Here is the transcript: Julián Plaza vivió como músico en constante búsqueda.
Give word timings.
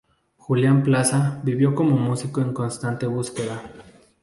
Julián 0.35 0.81
Plaza 0.81 1.39
vivió 1.43 1.75
como 1.75 1.95
músico 1.95 2.41
en 2.41 2.53
constante 2.53 3.05
búsqueda. 3.05 3.61